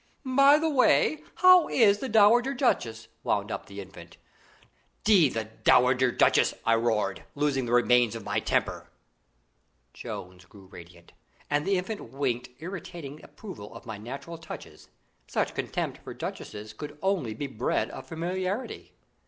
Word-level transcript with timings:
"By 0.25 0.57
the 0.57 0.67
way, 0.67 1.23
how 1.35 1.67
is 1.69 1.99
the 1.99 2.09
dowager 2.09 2.55
duchess?" 2.55 3.07
wound 3.23 3.51
up 3.51 3.67
the 3.67 3.79
Infant. 3.79 4.17
"D 5.03 5.29
the 5.29 5.43
dowager 5.63 6.11
duchess!" 6.11 6.55
I 6.65 6.73
roared, 6.73 7.23
losing 7.35 7.67
the 7.67 7.71
remains 7.71 8.15
of 8.15 8.23
my 8.25 8.39
temper. 8.39 8.89
Jones 9.93 10.45
grew 10.45 10.65
radiant, 10.65 11.13
and 11.51 11.67
the 11.67 11.77
Infant 11.77 12.11
winked 12.13 12.49
irritating 12.57 13.23
approval 13.23 13.75
of 13.75 13.85
my 13.85 13.99
natural 13.99 14.39
touches. 14.39 14.89
Such 15.27 15.53
contempt 15.53 15.99
for 15.99 16.15
duchesses 16.15 16.73
could 16.73 16.97
only 17.03 17.35
be 17.35 17.45
bred 17.45 17.91
of 17.91 18.07
familiarity. 18.07 18.93